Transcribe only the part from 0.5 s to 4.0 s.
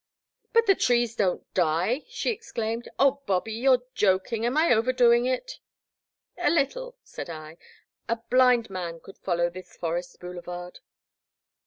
But the trees don't die!'* she exclaimed. 0h, Bobby, you're